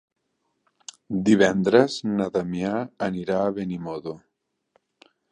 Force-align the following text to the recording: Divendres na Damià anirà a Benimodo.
Divendres 1.25 1.97
na 2.13 2.25
Damià 2.37 2.71
anirà 3.09 3.35
a 3.41 3.51
Benimodo. 3.59 4.15